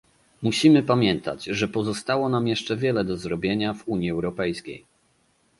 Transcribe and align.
Musimy 0.41 0.83
pamiętać, 0.83 1.43
że 1.43 1.67
pozostało 1.67 2.29
nam 2.29 2.47
jeszcze 2.47 2.77
wiele 2.77 3.05
do 3.05 3.17
zrobienia 3.17 3.73
w 3.73 3.87
Unii 3.87 4.11
Europejskiej 4.11 4.85